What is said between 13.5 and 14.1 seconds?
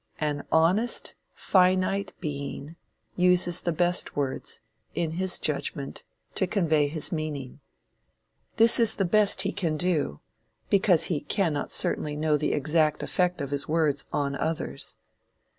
his words